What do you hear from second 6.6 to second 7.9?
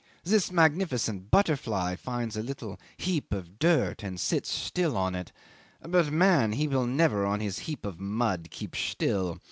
will never on his heap